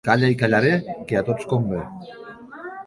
Calla 0.07 0.29
i 0.35 0.37
callaré, 0.39 0.71
que 1.11 1.21
a 1.21 1.23
tots 1.29 1.47
convé. 1.53 1.85